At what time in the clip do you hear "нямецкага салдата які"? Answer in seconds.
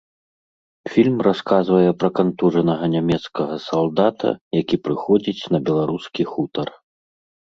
2.95-4.75